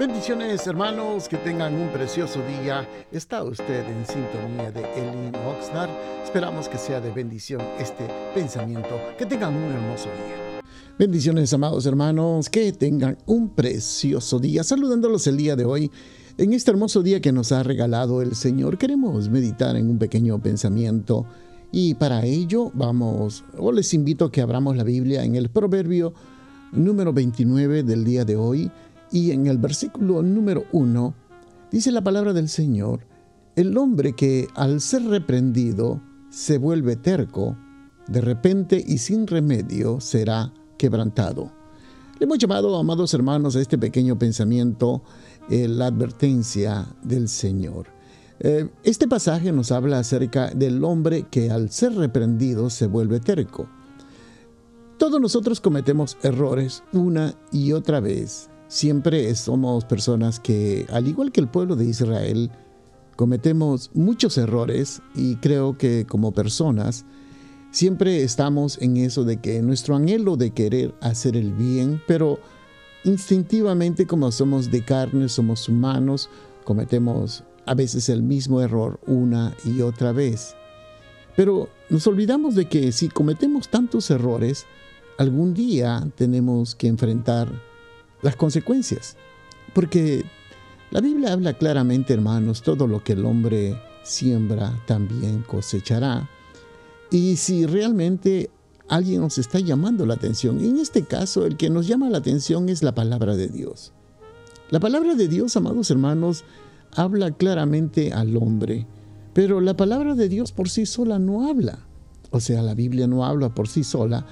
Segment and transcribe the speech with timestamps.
[0.00, 2.88] Bendiciones hermanos, que tengan un precioso día.
[3.12, 5.90] Está usted en sintonía de Elin Oxnard.
[6.24, 8.98] Esperamos que sea de bendición este pensamiento.
[9.18, 10.62] Que tengan un hermoso día.
[10.98, 14.64] Bendiciones amados hermanos, que tengan un precioso día.
[14.64, 15.90] Saludándolos el día de hoy.
[16.38, 20.40] En este hermoso día que nos ha regalado el Señor, queremos meditar en un pequeño
[20.40, 21.26] pensamiento.
[21.72, 26.14] Y para ello vamos, o les invito a que abramos la Biblia en el proverbio
[26.72, 28.70] número 29 del día de hoy
[29.12, 31.14] y en el versículo número 1
[31.70, 33.06] dice la palabra del Señor,
[33.56, 36.00] el hombre que al ser reprendido
[36.30, 37.56] se vuelve terco,
[38.06, 41.52] de repente y sin remedio será quebrantado.
[42.18, 45.02] Le hemos llamado, amados hermanos, a este pequeño pensamiento
[45.48, 47.86] eh, la advertencia del Señor.
[48.40, 53.68] Eh, este pasaje nos habla acerca del hombre que al ser reprendido se vuelve terco.
[54.98, 61.40] Todos nosotros cometemos errores una y otra vez siempre somos personas que, al igual que
[61.40, 62.52] el pueblo de Israel,
[63.16, 67.04] cometemos muchos errores y creo que como personas
[67.72, 72.38] siempre estamos en eso de que nuestro anhelo de querer hacer el bien, pero
[73.02, 76.30] instintivamente como somos de carne, somos humanos,
[76.62, 80.54] cometemos a veces el mismo error una y otra vez.
[81.34, 84.64] Pero nos olvidamos de que si cometemos tantos errores,
[85.18, 87.69] algún día tenemos que enfrentar
[88.22, 89.16] las consecuencias.
[89.72, 90.24] Porque
[90.90, 96.28] la Biblia habla claramente, hermanos, todo lo que el hombre siembra también cosechará.
[97.10, 98.50] Y si realmente
[98.88, 102.68] alguien nos está llamando la atención, en este caso el que nos llama la atención
[102.68, 103.92] es la palabra de Dios.
[104.70, 106.44] La palabra de Dios, amados hermanos,
[106.92, 108.86] habla claramente al hombre,
[109.32, 111.86] pero la palabra de Dios por sí sola no habla.
[112.30, 114.26] O sea, la Biblia no habla por sí sola,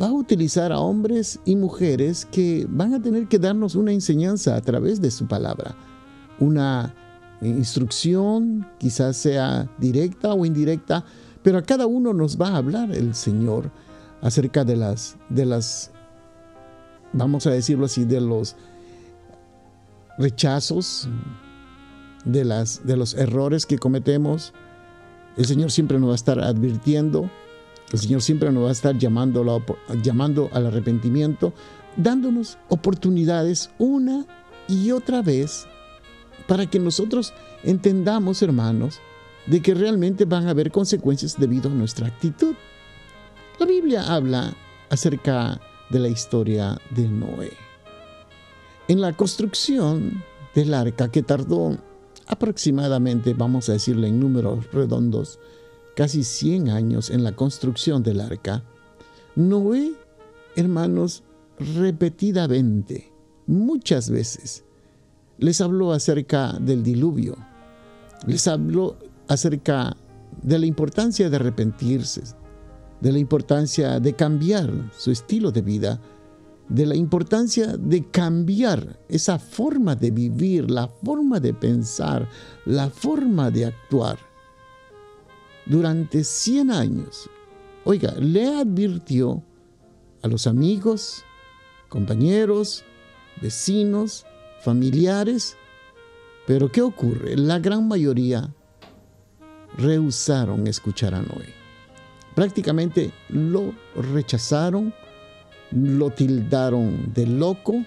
[0.00, 4.56] va a utilizar a hombres y mujeres que van a tener que darnos una enseñanza
[4.56, 5.74] a través de su palabra,
[6.38, 6.94] una
[7.40, 11.04] instrucción, quizás sea directa o indirecta,
[11.42, 13.70] pero a cada uno nos va a hablar el Señor
[14.22, 15.90] acerca de las, de las,
[17.12, 18.56] vamos a decirlo así, de los
[20.18, 21.08] rechazos,
[22.24, 24.54] de, las, de los errores que cometemos.
[25.36, 27.30] El Señor siempre nos va a estar advirtiendo
[27.92, 29.62] el Señor siempre nos va a estar llamando,
[30.02, 31.52] llamando al arrepentimiento,
[31.96, 34.26] dándonos oportunidades una
[34.68, 35.66] y otra vez
[36.46, 39.00] para que nosotros entendamos, hermanos,
[39.46, 42.54] de que realmente van a haber consecuencias debido a nuestra actitud.
[43.58, 44.54] La Biblia habla
[44.90, 47.52] acerca de la historia de Noé.
[48.88, 50.22] En la construcción
[50.54, 51.78] del arca que tardó
[52.26, 55.38] aproximadamente, vamos a decirle en números redondos,
[55.94, 58.62] casi 100 años en la construcción del arca,
[59.36, 59.94] Noé,
[60.56, 61.22] hermanos,
[61.58, 63.12] repetidamente,
[63.46, 64.64] muchas veces,
[65.38, 67.36] les habló acerca del diluvio,
[68.26, 68.96] les habló
[69.28, 69.96] acerca
[70.42, 72.22] de la importancia de arrepentirse,
[73.00, 76.00] de la importancia de cambiar su estilo de vida,
[76.68, 82.28] de la importancia de cambiar esa forma de vivir, la forma de pensar,
[82.64, 84.33] la forma de actuar
[85.66, 87.28] durante 100 años.
[87.84, 89.42] Oiga, le advirtió
[90.22, 91.24] a los amigos,
[91.88, 92.84] compañeros,
[93.40, 94.24] vecinos,
[94.62, 95.56] familiares,
[96.46, 97.36] pero ¿qué ocurre?
[97.36, 98.50] La gran mayoría
[99.76, 101.52] rehusaron escuchar a Noé.
[102.34, 104.92] Prácticamente lo rechazaron,
[105.70, 107.84] lo tildaron de loco,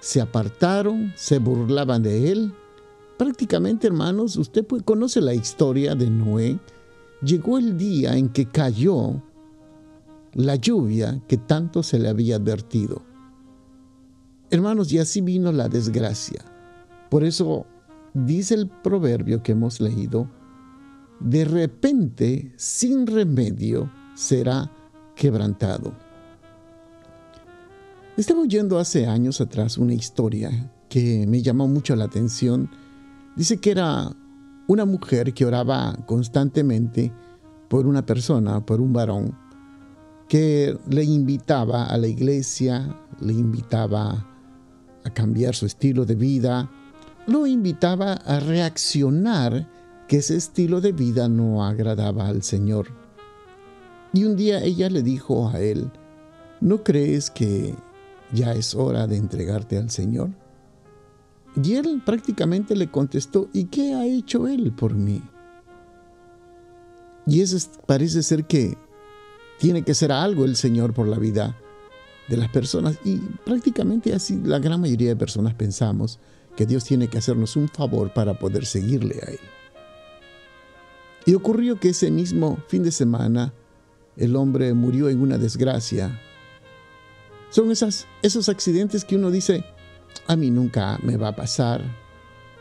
[0.00, 2.54] se apartaron, se burlaban de él,
[3.18, 6.58] Prácticamente, hermanos, usted conoce la historia de Noé.
[7.22, 9.22] Llegó el día en que cayó
[10.34, 13.02] la lluvia que tanto se le había advertido.
[14.50, 16.44] Hermanos, y así vino la desgracia.
[17.10, 17.66] Por eso
[18.12, 20.30] dice el proverbio que hemos leído,
[21.20, 24.70] de repente, sin remedio, será
[25.14, 25.94] quebrantado.
[28.18, 32.70] Estaba oyendo hace años atrás una historia que me llamó mucho la atención
[33.36, 34.10] Dice que era
[34.66, 37.12] una mujer que oraba constantemente
[37.68, 39.36] por una persona, por un varón,
[40.26, 44.26] que le invitaba a la iglesia, le invitaba
[45.04, 46.70] a cambiar su estilo de vida,
[47.26, 49.68] lo invitaba a reaccionar
[50.08, 52.86] que ese estilo de vida no agradaba al Señor.
[54.12, 55.90] Y un día ella le dijo a él,
[56.62, 57.74] ¿no crees que
[58.32, 60.30] ya es hora de entregarte al Señor?
[61.62, 65.22] Y él prácticamente le contestó, ¿y qué ha hecho él por mí?
[67.26, 67.56] Y eso
[67.86, 68.76] parece ser que
[69.58, 71.56] tiene que ser algo el Señor por la vida
[72.28, 76.18] de las personas y prácticamente así la gran mayoría de personas pensamos
[76.56, 79.40] que Dios tiene que hacernos un favor para poder seguirle a Él.
[81.24, 83.52] Y ocurrió que ese mismo fin de semana
[84.16, 86.20] el hombre murió en una desgracia.
[87.50, 89.64] Son esas, esos accidentes que uno dice,
[90.26, 91.82] a mí nunca me va a pasar.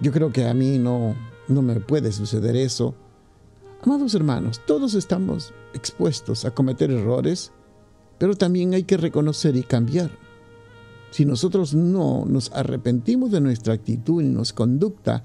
[0.00, 1.14] Yo creo que a mí no,
[1.48, 2.94] no me puede suceder eso.
[3.82, 7.52] Amados hermanos, todos estamos expuestos a cometer errores,
[8.18, 10.10] pero también hay que reconocer y cambiar.
[11.10, 15.22] Si nosotros no nos arrepentimos de nuestra actitud y nuestra conducta,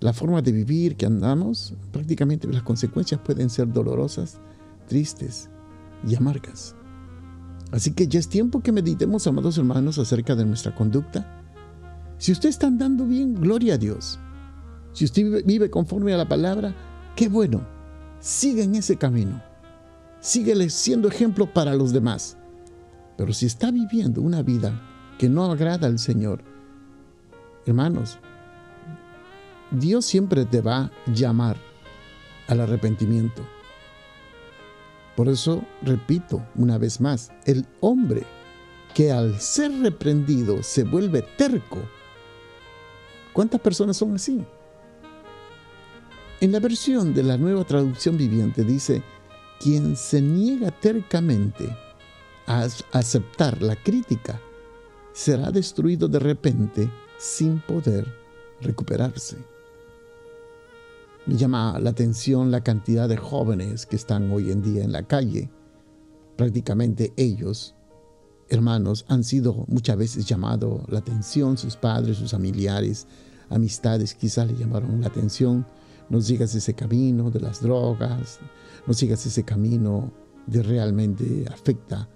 [0.00, 4.38] la forma de vivir que andamos, prácticamente las consecuencias pueden ser dolorosas,
[4.88, 5.48] tristes
[6.06, 6.74] y amargas.
[7.70, 11.41] Así que ya es tiempo que meditemos, amados hermanos, acerca de nuestra conducta.
[12.22, 14.16] Si usted está andando bien, gloria a Dios.
[14.92, 16.72] Si usted vive conforme a la palabra,
[17.16, 17.66] qué bueno.
[18.20, 19.42] Siga en ese camino.
[20.20, 22.36] Síguele siendo ejemplo para los demás.
[23.18, 24.80] Pero si está viviendo una vida
[25.18, 26.44] que no agrada al Señor,
[27.66, 28.20] hermanos,
[29.72, 31.56] Dios siempre te va a llamar
[32.46, 33.44] al arrepentimiento.
[35.16, 38.22] Por eso, repito una vez más, el hombre
[38.94, 41.80] que al ser reprendido se vuelve terco.
[43.32, 44.44] ¿Cuántas personas son así?
[46.40, 49.02] En la versión de la nueva traducción viviente dice,
[49.60, 51.68] quien se niega tercamente
[52.46, 54.40] a aceptar la crítica
[55.12, 58.06] será destruido de repente sin poder
[58.60, 59.36] recuperarse.
[61.26, 65.04] Me llama la atención la cantidad de jóvenes que están hoy en día en la
[65.04, 65.48] calle.
[66.36, 67.76] Prácticamente ellos,
[68.54, 73.06] hermanos, han sido muchas veces llamados la atención, sus padres, sus familiares,
[73.50, 75.66] amistades quizás le llamaron la atención
[76.12, 78.38] no sigas ese camino de las drogas,
[78.86, 80.12] no sigas ese camino
[80.46, 82.06] de realmente afecta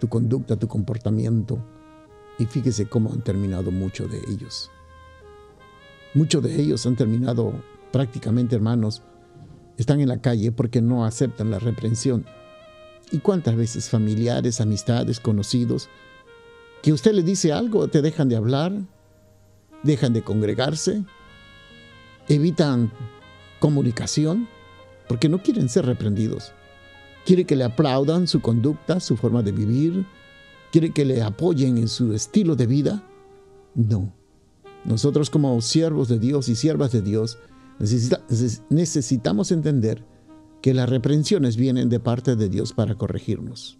[0.00, 1.64] tu conducta, tu comportamiento.
[2.36, 4.72] Y fíjese cómo han terminado muchos de ellos.
[6.14, 7.52] Muchos de ellos han terminado
[7.92, 9.02] prácticamente, hermanos,
[9.76, 12.26] están en la calle porque no aceptan la reprensión.
[13.14, 15.88] ¿Y cuántas veces familiares, amistades, conocidos,
[16.82, 18.72] que usted le dice algo, te dejan de hablar,
[19.84, 21.04] dejan de congregarse,
[22.28, 22.90] evitan
[23.60, 24.48] comunicación
[25.06, 26.50] porque no quieren ser reprendidos.
[27.24, 30.04] Quiere que le aplaudan su conducta, su forma de vivir.
[30.72, 33.04] Quiere que le apoyen en su estilo de vida.
[33.76, 34.12] No.
[34.84, 37.38] Nosotros como siervos de Dios y siervas de Dios
[38.70, 40.04] necesitamos entender
[40.64, 43.76] que las reprensiones vienen de parte de Dios para corregirnos.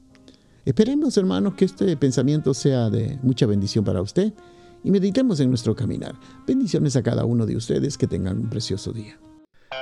[0.66, 4.34] Esperemos, hermanos, que este pensamiento sea de mucha bendición para usted
[4.82, 6.14] y meditemos en nuestro caminar.
[6.46, 9.18] Bendiciones a cada uno de ustedes, que tengan un precioso día.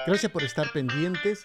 [0.06, 1.44] Gracias por estar pendientes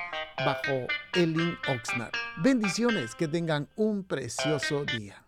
[0.45, 2.13] bajo Elin Oxnard.
[2.37, 5.23] Bendiciones, que tengan un precioso día.